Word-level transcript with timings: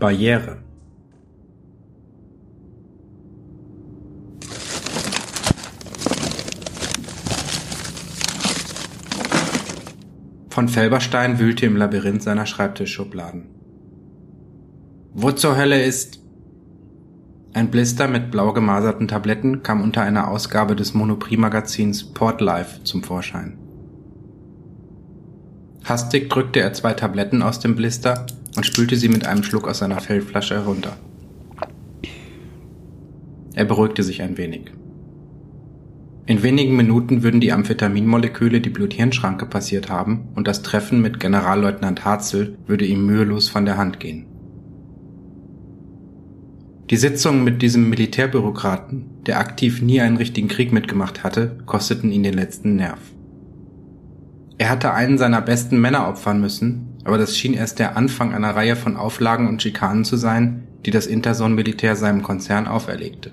Barriere 0.00 0.56
Von 10.48 10.68
Felberstein 10.68 11.38
wühlte 11.38 11.66
im 11.66 11.76
Labyrinth 11.76 12.22
seiner 12.22 12.46
Schreibtischschubladen. 12.46 13.50
Wo 15.12 15.32
zur 15.32 15.58
Hölle 15.58 15.82
ist? 15.84 16.20
Ein 17.52 17.70
Blister 17.70 18.08
mit 18.08 18.30
blau 18.30 18.54
gemaserten 18.54 19.06
Tabletten 19.06 19.62
kam 19.62 19.82
unter 19.82 20.00
einer 20.00 20.28
Ausgabe 20.28 20.76
des 20.76 20.94
Monoprix-Magazins 20.94 22.14
Port 22.14 22.40
Life 22.40 22.84
zum 22.84 23.02
Vorschein. 23.02 23.58
Hastig 25.84 26.30
drückte 26.30 26.60
er 26.60 26.72
zwei 26.72 26.94
Tabletten 26.94 27.42
aus 27.42 27.60
dem 27.60 27.76
Blister 27.76 28.24
und 28.56 28.66
spülte 28.66 28.96
sie 28.96 29.08
mit 29.08 29.26
einem 29.26 29.42
Schluck 29.42 29.68
aus 29.68 29.78
seiner 29.78 30.00
Feldflasche 30.00 30.54
herunter. 30.54 30.96
Er 33.54 33.64
beruhigte 33.64 34.02
sich 34.02 34.22
ein 34.22 34.38
wenig. 34.38 34.72
In 36.26 36.42
wenigen 36.42 36.76
Minuten 36.76 37.22
würden 37.22 37.40
die 37.40 37.52
Amphetaminmoleküle 37.52 38.60
die 38.60 38.70
Blut-Hirn-Schranke 38.70 39.46
passiert 39.46 39.90
haben 39.90 40.28
und 40.34 40.46
das 40.46 40.62
Treffen 40.62 41.02
mit 41.02 41.18
Generalleutnant 41.18 42.04
Harzel 42.04 42.56
würde 42.66 42.86
ihm 42.86 43.04
mühelos 43.04 43.48
von 43.48 43.64
der 43.64 43.76
Hand 43.76 43.98
gehen. 43.98 44.26
Die 46.90 46.96
Sitzungen 46.96 47.44
mit 47.44 47.62
diesem 47.62 47.88
Militärbürokraten, 47.88 49.22
der 49.26 49.38
aktiv 49.38 49.80
nie 49.82 50.00
einen 50.00 50.16
richtigen 50.16 50.48
Krieg 50.48 50.72
mitgemacht 50.72 51.22
hatte, 51.22 51.58
kosteten 51.66 52.10
ihn 52.10 52.22
den 52.22 52.34
letzten 52.34 52.76
Nerv. 52.76 52.98
Er 54.58 54.70
hatte 54.70 54.92
einen 54.92 55.16
seiner 55.16 55.40
besten 55.40 55.80
Männer 55.80 56.08
opfern 56.08 56.40
müssen, 56.40 56.89
aber 57.04 57.18
das 57.18 57.36
schien 57.36 57.54
erst 57.54 57.78
der 57.78 57.96
Anfang 57.96 58.34
einer 58.34 58.54
Reihe 58.54 58.76
von 58.76 58.96
Auflagen 58.96 59.48
und 59.48 59.62
Schikanen 59.62 60.04
zu 60.04 60.16
sein, 60.16 60.64
die 60.84 60.90
das 60.90 61.06
Interson-Militär 61.06 61.96
seinem 61.96 62.22
Konzern 62.22 62.66
auferlegte. 62.66 63.32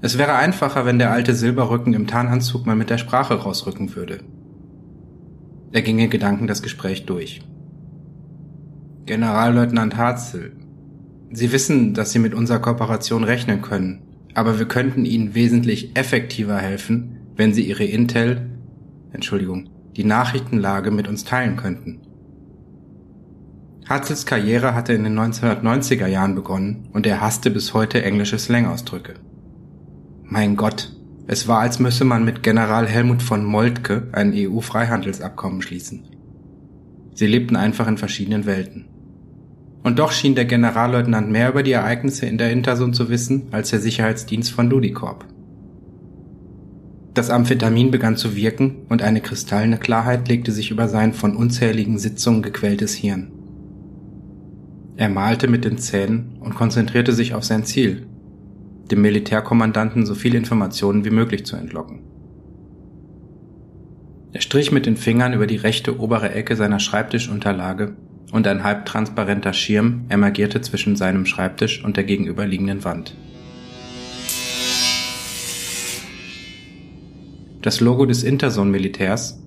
Es 0.00 0.18
wäre 0.18 0.34
einfacher, 0.34 0.84
wenn 0.84 0.98
der 0.98 1.10
alte 1.10 1.34
Silberrücken 1.34 1.94
im 1.94 2.06
Tarnanzug 2.06 2.66
mal 2.66 2.76
mit 2.76 2.90
der 2.90 2.98
Sprache 2.98 3.34
rausrücken 3.34 3.94
würde. 3.96 4.18
Er 5.72 5.82
ging 5.82 5.98
in 5.98 6.10
Gedanken 6.10 6.46
das 6.46 6.62
Gespräch 6.62 7.06
durch. 7.06 7.40
Generalleutnant 9.06 9.96
Harzel, 9.96 10.52
Sie 11.32 11.50
wissen, 11.50 11.94
dass 11.94 12.12
Sie 12.12 12.20
mit 12.20 12.32
unserer 12.32 12.60
Kooperation 12.60 13.24
rechnen 13.24 13.60
können, 13.60 14.02
aber 14.34 14.58
wir 14.58 14.66
könnten 14.66 15.04
Ihnen 15.04 15.34
wesentlich 15.34 15.96
effektiver 15.96 16.58
helfen, 16.58 17.16
wenn 17.34 17.52
Sie 17.52 17.62
Ihre 17.62 17.84
Intel, 17.84 18.50
Entschuldigung, 19.12 19.68
die 19.96 20.04
Nachrichtenlage 20.04 20.90
mit 20.90 21.08
uns 21.08 21.24
teilen 21.24 21.56
könnten. 21.56 22.00
Harzels 23.88 24.24
Karriere 24.24 24.74
hatte 24.74 24.94
in 24.94 25.04
den 25.04 25.18
1990er 25.18 26.06
Jahren 26.06 26.34
begonnen 26.34 26.88
und 26.92 27.06
er 27.06 27.20
hasste 27.20 27.50
bis 27.50 27.74
heute 27.74 28.02
englische 28.02 28.38
Slangausdrücke. 28.38 29.14
Mein 30.22 30.56
Gott, 30.56 30.90
es 31.26 31.48
war, 31.48 31.60
als 31.60 31.78
müsse 31.78 32.04
man 32.04 32.24
mit 32.24 32.42
General 32.42 32.86
Helmut 32.86 33.22
von 33.22 33.44
Moltke 33.44 34.08
ein 34.12 34.32
EU-Freihandelsabkommen 34.34 35.62
schließen. 35.62 36.04
Sie 37.14 37.26
lebten 37.26 37.56
einfach 37.56 37.86
in 37.86 37.98
verschiedenen 37.98 38.46
Welten. 38.46 38.86
Und 39.82 39.98
doch 39.98 40.12
schien 40.12 40.34
der 40.34 40.46
Generalleutnant 40.46 41.30
mehr 41.30 41.50
über 41.50 41.62
die 41.62 41.72
Ereignisse 41.72 42.24
in 42.26 42.38
der 42.38 42.50
Interson 42.50 42.94
zu 42.94 43.10
wissen 43.10 43.48
als 43.52 43.70
der 43.70 43.80
Sicherheitsdienst 43.80 44.50
von 44.50 44.70
Ludicorp. 44.70 45.26
Das 47.14 47.30
Amphetamin 47.30 47.92
begann 47.92 48.16
zu 48.16 48.34
wirken 48.34 48.86
und 48.88 49.00
eine 49.00 49.20
kristallene 49.20 49.78
Klarheit 49.78 50.28
legte 50.28 50.50
sich 50.50 50.72
über 50.72 50.88
sein 50.88 51.12
von 51.12 51.36
unzähligen 51.36 51.96
Sitzungen 51.96 52.42
gequältes 52.42 52.92
Hirn. 52.92 53.30
Er 54.96 55.08
malte 55.08 55.46
mit 55.46 55.64
den 55.64 55.78
Zähnen 55.78 56.36
und 56.40 56.56
konzentrierte 56.56 57.12
sich 57.12 57.34
auf 57.34 57.44
sein 57.44 57.64
Ziel, 57.64 58.06
dem 58.90 59.00
Militärkommandanten 59.00 60.06
so 60.06 60.16
viele 60.16 60.38
Informationen 60.38 61.04
wie 61.04 61.10
möglich 61.10 61.46
zu 61.46 61.54
entlocken. 61.54 62.00
Er 64.32 64.40
strich 64.40 64.72
mit 64.72 64.84
den 64.84 64.96
Fingern 64.96 65.32
über 65.32 65.46
die 65.46 65.56
rechte 65.56 66.00
obere 66.00 66.32
Ecke 66.32 66.56
seiner 66.56 66.80
Schreibtischunterlage 66.80 67.96
und 68.32 68.48
ein 68.48 68.64
halbtransparenter 68.64 69.52
Schirm 69.52 70.06
emergierte 70.08 70.60
zwischen 70.60 70.96
seinem 70.96 71.26
Schreibtisch 71.26 71.84
und 71.84 71.96
der 71.96 72.02
gegenüberliegenden 72.02 72.82
Wand. 72.82 73.14
Das 77.64 77.80
Logo 77.80 78.04
des 78.04 78.24
Interson-Militärs, 78.24 79.40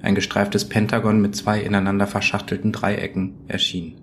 ein 0.00 0.14
gestreiftes 0.14 0.66
Pentagon 0.70 1.20
mit 1.20 1.36
zwei 1.36 1.60
ineinander 1.60 2.06
verschachtelten 2.06 2.72
Dreiecken, 2.72 3.34
erschien. 3.46 3.98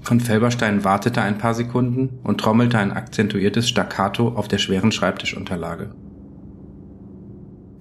Von 0.00 0.18
Felberstein 0.18 0.82
wartete 0.82 1.22
ein 1.22 1.38
paar 1.38 1.54
Sekunden 1.54 2.18
und 2.24 2.40
trommelte 2.40 2.78
ein 2.78 2.90
akzentuiertes 2.90 3.68
Staccato 3.68 4.30
auf 4.30 4.48
der 4.48 4.58
schweren 4.58 4.90
Schreibtischunterlage. 4.90 5.94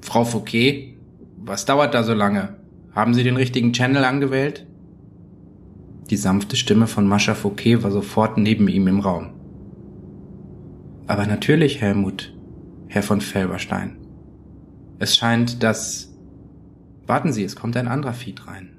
Frau 0.01 0.25
Fouquet, 0.25 0.95
was 1.37 1.65
dauert 1.65 1.95
da 1.95 2.03
so 2.03 2.13
lange? 2.13 2.57
Haben 2.93 3.15
Sie 3.15 3.23
den 3.23 3.35
richtigen 3.35 3.73
Channel 3.73 4.05
angewählt? 4.05 4.67
Die 6.11 6.17
sanfte 6.17 6.55
Stimme 6.55 6.85
von 6.85 7.07
Mascha 7.07 7.33
Fouquet 7.33 7.81
war 7.81 7.89
sofort 7.89 8.37
neben 8.37 8.67
ihm 8.67 8.87
im 8.87 8.99
Raum. 8.99 9.40
Aber 11.11 11.27
natürlich, 11.27 11.81
Helmut, 11.81 12.33
Herr 12.87 13.03
von 13.03 13.19
Felberstein. 13.19 13.97
Es 14.97 15.17
scheint, 15.17 15.61
dass... 15.61 16.15
Warten 17.05 17.33
Sie, 17.33 17.43
es 17.43 17.57
kommt 17.57 17.75
ein 17.75 17.89
anderer 17.89 18.13
Feed 18.13 18.47
rein. 18.47 18.77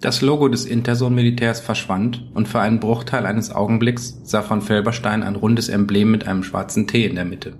Das 0.00 0.22
Logo 0.22 0.46
des 0.46 0.64
Interson-Militärs 0.64 1.58
verschwand 1.58 2.30
und 2.34 2.46
für 2.46 2.60
einen 2.60 2.78
Bruchteil 2.78 3.26
eines 3.26 3.50
Augenblicks 3.50 4.20
sah 4.22 4.42
von 4.42 4.62
Felberstein 4.62 5.24
ein 5.24 5.34
rundes 5.34 5.68
Emblem 5.68 6.12
mit 6.12 6.28
einem 6.28 6.44
schwarzen 6.44 6.86
T 6.86 7.04
in 7.04 7.16
der 7.16 7.24
Mitte. 7.24 7.56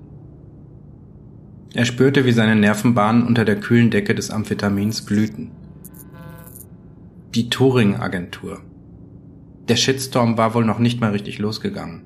Er 1.75 1.85
spürte, 1.85 2.25
wie 2.25 2.33
seine 2.33 2.55
Nervenbahnen 2.55 3.27
unter 3.27 3.45
der 3.45 3.59
kühlen 3.59 3.91
Decke 3.91 4.15
des 4.15 4.31
Amphetamins 4.31 5.05
glühten. 5.05 5.51
Die 7.35 7.51
Turing-Agentur. 7.51 8.61
Der 9.69 9.77
Shitstorm 9.77 10.39
war 10.39 10.55
wohl 10.55 10.65
noch 10.65 10.79
nicht 10.79 11.01
mal 11.01 11.11
richtig 11.11 11.39
losgegangen. 11.39 12.03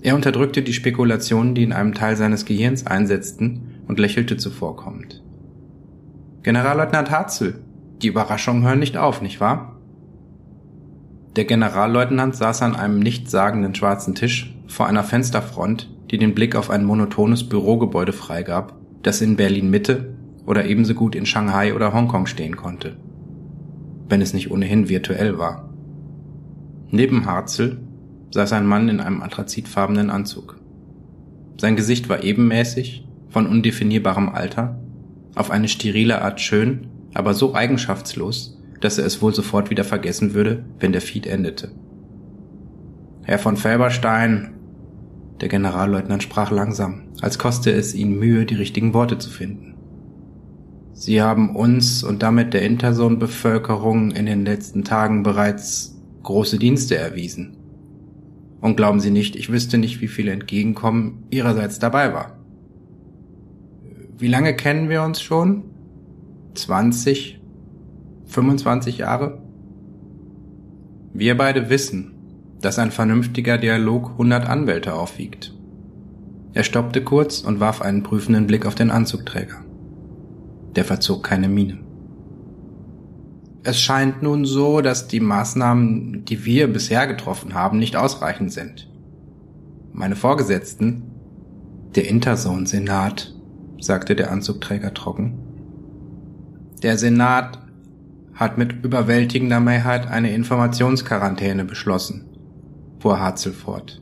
Er 0.00 0.14
unterdrückte 0.14 0.62
die 0.62 0.72
Spekulationen, 0.72 1.54
die 1.54 1.62
in 1.62 1.72
einem 1.72 1.94
Teil 1.94 2.16
seines 2.16 2.44
Gehirns 2.44 2.86
einsetzten, 2.86 3.68
und 3.88 3.98
lächelte 3.98 4.36
zuvorkommend. 4.36 5.22
Generalleutnant 6.42 7.10
Harzel, 7.10 7.62
die 8.00 8.08
Überraschungen 8.08 8.64
hören 8.64 8.78
nicht 8.78 8.96
auf, 8.96 9.20
nicht 9.20 9.40
wahr? 9.40 9.80
Der 11.36 11.44
Generalleutnant 11.44 12.34
saß 12.36 12.62
an 12.62 12.76
einem 12.76 13.00
nichtssagenden 13.00 13.74
schwarzen 13.74 14.14
Tisch 14.14 14.54
vor 14.66 14.86
einer 14.86 15.04
Fensterfront, 15.04 15.90
die 16.10 16.18
den 16.18 16.34
Blick 16.34 16.56
auf 16.56 16.70
ein 16.70 16.84
monotones 16.84 17.48
Bürogebäude 17.48 18.12
freigab, 18.12 18.78
das 19.02 19.20
in 19.20 19.36
Berlin 19.36 19.70
Mitte 19.70 20.14
oder 20.46 20.64
ebenso 20.64 20.94
gut 20.94 21.14
in 21.14 21.26
Shanghai 21.26 21.74
oder 21.74 21.92
Hongkong 21.92 22.26
stehen 22.26 22.56
konnte. 22.56 22.96
Wenn 24.08 24.20
es 24.20 24.34
nicht 24.34 24.50
ohnehin 24.50 24.88
virtuell 24.88 25.38
war. 25.38 25.71
Neben 26.92 27.26
Harzel 27.26 27.80
saß 28.30 28.52
ein 28.52 28.66
Mann 28.66 28.88
in 28.88 29.00
einem 29.00 29.22
anthrazitfarbenen 29.22 30.10
Anzug. 30.10 30.60
Sein 31.60 31.74
Gesicht 31.74 32.08
war 32.08 32.22
ebenmäßig, 32.22 33.04
von 33.28 33.48
undefinierbarem 33.48 34.28
Alter, 34.28 34.78
auf 35.34 35.50
eine 35.50 35.68
sterile 35.68 36.22
Art 36.22 36.40
schön 36.40 36.86
aber 37.14 37.34
so 37.34 37.54
eigenschaftslos, 37.54 38.58
dass 38.80 38.98
er 38.98 39.06
es 39.06 39.22
wohl 39.22 39.34
sofort 39.34 39.70
wieder 39.70 39.84
vergessen 39.84 40.34
würde, 40.34 40.64
wenn 40.80 40.92
der 40.92 41.00
Feed 41.00 41.26
endete. 41.26 41.70
Herr 43.22 43.38
von 43.38 43.56
Felberstein, 43.56 44.54
der 45.40 45.48
Generalleutnant 45.48 46.22
sprach 46.22 46.50
langsam, 46.50 47.02
als 47.20 47.38
koste 47.38 47.70
es 47.70 47.94
ihn 47.94 48.18
Mühe, 48.18 48.46
die 48.46 48.54
richtigen 48.54 48.94
Worte 48.94 49.18
zu 49.18 49.30
finden. 49.30 49.74
Sie 50.94 51.22
haben 51.22 51.56
uns 51.56 52.04
und 52.04 52.22
damit 52.22 52.54
der 52.54 52.62
Interson-Bevölkerung 52.62 54.12
in 54.12 54.26
den 54.26 54.44
letzten 54.44 54.84
Tagen 54.84 55.22
bereits 55.22 56.00
große 56.22 56.58
Dienste 56.58 56.96
erwiesen. 56.96 57.56
Und 58.60 58.76
glauben 58.76 59.00
Sie 59.00 59.10
nicht, 59.10 59.34
ich 59.34 59.50
wüsste 59.50 59.78
nicht, 59.78 60.00
wie 60.00 60.08
viel 60.08 60.28
Entgegenkommen 60.28 61.24
Ihrerseits 61.30 61.78
dabei 61.78 62.14
war. 62.14 62.38
Wie 64.18 64.28
lange 64.28 64.54
kennen 64.54 64.88
wir 64.88 65.02
uns 65.02 65.20
schon? 65.20 65.64
20, 66.54 67.40
25 68.26 68.98
Jahre? 68.98 69.42
Wir 71.12 71.36
beide 71.36 71.70
wissen, 71.70 72.14
dass 72.60 72.78
ein 72.78 72.92
vernünftiger 72.92 73.58
Dialog 73.58 74.12
100 74.12 74.48
Anwälte 74.48 74.94
aufwiegt. 74.94 75.54
Er 76.54 76.64
stoppte 76.64 77.02
kurz 77.02 77.40
und 77.40 77.60
warf 77.60 77.82
einen 77.82 78.02
prüfenden 78.02 78.46
Blick 78.46 78.66
auf 78.66 78.74
den 78.74 78.90
Anzugträger. 78.90 79.64
Der 80.76 80.84
verzog 80.84 81.24
keine 81.24 81.48
Miene. 81.48 81.78
Es 83.64 83.80
scheint 83.80 84.22
nun 84.22 84.44
so, 84.44 84.80
dass 84.80 85.06
die 85.06 85.20
Maßnahmen, 85.20 86.24
die 86.24 86.44
wir 86.44 86.72
bisher 86.72 87.06
getroffen 87.06 87.54
haben, 87.54 87.78
nicht 87.78 87.94
ausreichend 87.94 88.52
sind. 88.52 88.88
Meine 89.92 90.16
Vorgesetzten, 90.16 91.04
Der 91.94 92.08
Interson-Senat, 92.08 93.34
sagte 93.78 94.16
der 94.16 94.32
Anzugträger 94.32 94.94
trocken. 94.94 95.38
Der 96.82 96.96
Senat 96.96 97.58
hat 98.34 98.58
mit 98.58 98.82
überwältigender 98.84 99.60
Mehrheit 99.60 100.08
eine 100.08 100.34
Informationsquarantäne 100.34 101.64
beschlossen, 101.64 102.24
fuhr 102.98 103.20
Harzel 103.20 103.52
fort. 103.52 104.00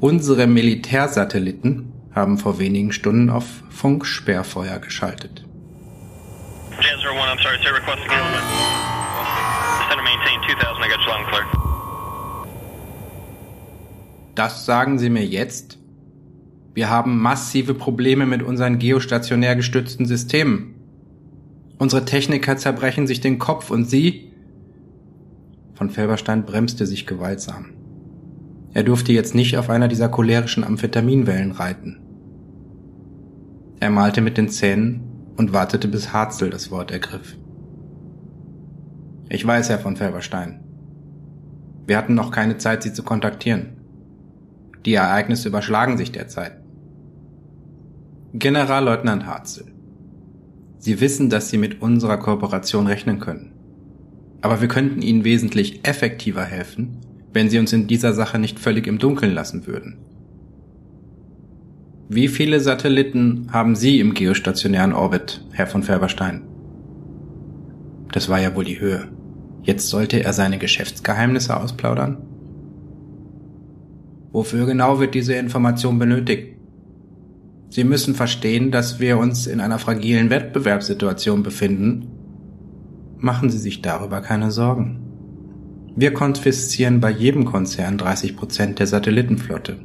Unsere 0.00 0.46
Militärsatelliten 0.46 1.92
haben 2.12 2.36
vor 2.36 2.58
wenigen 2.58 2.92
Stunden 2.92 3.30
auf 3.30 3.46
Funksperrfeuer 3.70 4.78
geschaltet. 4.80 5.46
Das 14.34 14.64
sagen 14.64 14.98
Sie 14.98 15.10
mir 15.10 15.24
jetzt? 15.24 15.78
Wir 16.74 16.88
haben 16.88 17.18
massive 17.18 17.74
Probleme 17.74 18.26
mit 18.26 18.42
unseren 18.42 18.78
geostationär 18.78 19.56
gestützten 19.56 20.06
Systemen. 20.06 20.74
Unsere 21.78 22.04
Techniker 22.04 22.56
zerbrechen 22.56 23.06
sich 23.06 23.20
den 23.20 23.38
Kopf 23.38 23.70
und 23.70 23.84
Sie? 23.86 24.32
Von 25.74 25.90
Felberstein 25.90 26.44
bremste 26.44 26.86
sich 26.86 27.06
gewaltsam. 27.06 27.72
Er 28.72 28.84
durfte 28.84 29.12
jetzt 29.12 29.34
nicht 29.34 29.56
auf 29.56 29.68
einer 29.68 29.88
dieser 29.88 30.08
cholerischen 30.08 30.62
Amphetaminwellen 30.62 31.52
reiten. 31.52 31.98
Er 33.80 33.90
malte 33.90 34.20
mit 34.20 34.38
den 34.38 34.48
Zähnen 34.48 35.09
und 35.40 35.54
wartete, 35.54 35.88
bis 35.88 36.12
Harzel 36.12 36.50
das 36.50 36.70
Wort 36.70 36.90
ergriff. 36.90 37.34
Ich 39.30 39.46
weiß, 39.46 39.70
Herr 39.70 39.78
von 39.78 39.96
Felberstein. 39.96 40.60
Wir 41.86 41.96
hatten 41.96 42.14
noch 42.14 42.30
keine 42.30 42.58
Zeit, 42.58 42.82
Sie 42.82 42.92
zu 42.92 43.02
kontaktieren. 43.02 43.70
Die 44.84 44.92
Ereignisse 44.92 45.48
überschlagen 45.48 45.96
sich 45.96 46.12
derzeit. 46.12 46.60
Generalleutnant 48.34 49.24
Harzel. 49.24 49.64
Sie 50.76 51.00
wissen, 51.00 51.30
dass 51.30 51.48
Sie 51.48 51.56
mit 51.56 51.80
unserer 51.80 52.18
Kooperation 52.18 52.86
rechnen 52.86 53.18
können. 53.18 53.52
Aber 54.42 54.60
wir 54.60 54.68
könnten 54.68 55.00
Ihnen 55.00 55.24
wesentlich 55.24 55.88
effektiver 55.88 56.44
helfen, 56.44 56.98
wenn 57.32 57.48
Sie 57.48 57.58
uns 57.58 57.72
in 57.72 57.86
dieser 57.86 58.12
Sache 58.12 58.38
nicht 58.38 58.60
völlig 58.60 58.86
im 58.86 58.98
Dunkeln 58.98 59.32
lassen 59.32 59.66
würden. 59.66 59.96
Wie 62.12 62.26
viele 62.26 62.58
Satelliten 62.58 63.46
haben 63.52 63.76
Sie 63.76 64.00
im 64.00 64.14
geostationären 64.14 64.92
Orbit, 64.92 65.44
Herr 65.52 65.68
von 65.68 65.84
Ferberstein? 65.84 66.42
Das 68.10 68.28
war 68.28 68.40
ja 68.40 68.56
wohl 68.56 68.64
die 68.64 68.80
Höhe. 68.80 69.06
Jetzt 69.62 69.88
sollte 69.90 70.20
er 70.24 70.32
seine 70.32 70.58
Geschäftsgeheimnisse 70.58 71.56
ausplaudern? 71.56 72.16
Wofür 74.32 74.66
genau 74.66 74.98
wird 74.98 75.14
diese 75.14 75.34
Information 75.34 76.00
benötigt? 76.00 76.56
Sie 77.68 77.84
müssen 77.84 78.16
verstehen, 78.16 78.72
dass 78.72 78.98
wir 78.98 79.16
uns 79.16 79.46
in 79.46 79.60
einer 79.60 79.78
fragilen 79.78 80.30
Wettbewerbssituation 80.30 81.44
befinden. 81.44 82.08
Machen 83.18 83.50
Sie 83.50 83.58
sich 83.58 83.82
darüber 83.82 84.20
keine 84.20 84.50
Sorgen. 84.50 84.98
Wir 85.94 86.12
konfiszieren 86.12 87.00
bei 87.00 87.12
jedem 87.12 87.44
Konzern 87.44 87.98
30 87.98 88.36
Prozent 88.36 88.80
der 88.80 88.88
Satellitenflotte, 88.88 89.78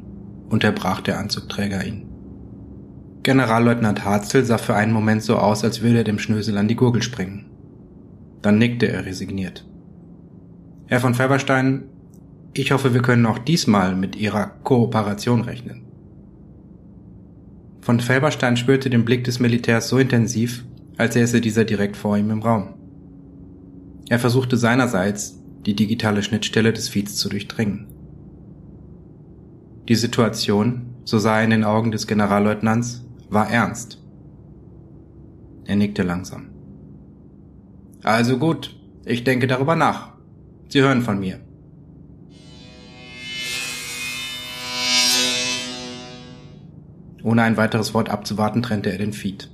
unterbrach 0.50 1.02
der 1.02 1.20
Anzugträger 1.20 1.86
ihn. 1.86 2.15
Generalleutnant 3.26 4.06
Harzel 4.06 4.46
sah 4.46 4.60
für 4.60 4.76
einen 4.76 4.92
Moment 4.92 5.24
so 5.24 5.38
aus, 5.38 5.64
als 5.64 5.82
würde 5.82 5.98
er 5.98 6.04
dem 6.04 6.20
Schnösel 6.20 6.60
an 6.60 6.68
die 6.68 6.76
Gurgel 6.76 7.02
springen. 7.02 7.48
Dann 8.44 8.60
nickte 8.60 8.88
er 8.88 9.08
resigniert. 9.08 9.66
Herr 10.86 11.00
von 11.00 11.16
Ferberstein, 11.16 11.86
ich 12.54 12.72
hoffe, 12.72 12.94
wir 12.94 13.02
können 13.02 13.26
auch 13.26 13.40
diesmal 13.40 13.96
mit 13.96 14.16
Ihrer 14.16 14.52
Kooperation 14.62 15.42
rechnen. 15.42 15.88
Von 17.82 18.00
Felberstein 18.00 18.58
spürte 18.58 18.92
den 18.92 19.06
Blick 19.06 19.24
des 19.24 19.40
Militärs 19.40 19.90
so 19.90 19.98
intensiv, 19.98 20.64
als 20.98 21.16
säße 21.16 21.42
dieser 21.42 21.66
direkt 21.66 21.98
vor 21.98 22.16
ihm 22.18 22.30
im 22.30 22.44
Raum. 22.44 22.76
Er 24.08 24.20
versuchte 24.20 24.56
seinerseits, 24.56 25.42
die 25.66 25.76
digitale 25.76 26.22
Schnittstelle 26.22 26.74
des 26.74 26.90
Feeds 26.90 27.16
zu 27.16 27.28
durchdringen. 27.30 27.88
Die 29.90 29.96
Situation, 29.96 30.94
so 31.06 31.18
sah 31.18 31.40
er 31.40 31.44
in 31.44 31.50
den 31.50 31.64
Augen 31.64 31.92
des 31.92 32.06
Generalleutnants, 32.06 33.05
war 33.30 33.50
ernst. 33.50 34.02
Er 35.66 35.76
nickte 35.76 36.04
langsam. 36.04 36.50
Also 38.04 38.38
gut, 38.38 38.80
ich 39.06 39.24
denke 39.24 39.48
darüber 39.48 39.76
nach. 39.76 40.14
Sie 40.70 40.82
hören 40.82 41.02
von 41.02 41.20
mir. 41.20 41.40
Ohne 47.24 47.42
ein 47.42 47.58
weiteres 47.58 47.96
Wort 47.96 48.10
abzuwarten, 48.10 48.62
trennte 48.62 48.92
er 48.92 49.00
den 49.00 49.14
Feed. 49.14 49.50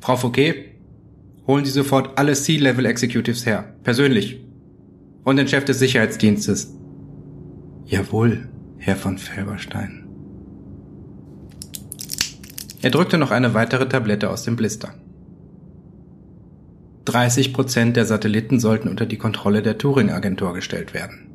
Frau 0.00 0.16
Fouquet, 0.16 0.74
holen 1.46 1.64
Sie 1.64 1.70
sofort 1.70 2.18
alle 2.18 2.34
C-Level 2.34 2.86
Executives 2.86 3.46
her, 3.46 3.76
persönlich 3.84 4.44
und 5.24 5.36
den 5.36 5.46
Chef 5.48 5.64
des 5.64 5.78
Sicherheitsdienstes. 5.78 6.74
Jawohl, 7.84 8.48
Herr 8.78 8.96
von 8.96 9.18
Felberstein. 9.18 10.05
Er 12.86 12.90
drückte 12.90 13.18
noch 13.18 13.32
eine 13.32 13.52
weitere 13.52 13.88
Tablette 13.88 14.30
aus 14.30 14.44
dem 14.44 14.54
Blister. 14.54 14.94
30 17.06 17.52
Prozent 17.52 17.96
der 17.96 18.04
Satelliten 18.04 18.60
sollten 18.60 18.88
unter 18.88 19.06
die 19.06 19.18
Kontrolle 19.18 19.60
der 19.60 19.76
Turing-Agentur 19.76 20.54
gestellt 20.54 20.94
werden. 20.94 21.26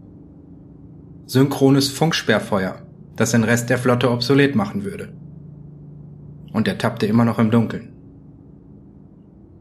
Synchrones 1.25 1.89
Funksperrfeuer, 1.89 2.81
das 3.17 3.31
den 3.31 3.43
Rest 3.43 3.69
der 3.69 3.77
Flotte 3.77 4.11
obsolet 4.11 4.55
machen 4.55 4.85
würde. 4.85 5.11
Und 6.53 6.69
er 6.69 6.77
tappte 6.77 7.05
immer 7.05 7.25
noch 7.25 7.37
im 7.37 7.51
Dunkeln. 7.51 7.91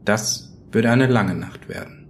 Das 0.05 0.57
würde 0.71 0.91
eine 0.91 1.07
lange 1.07 1.35
Nacht 1.35 1.67
werden. 1.67 2.00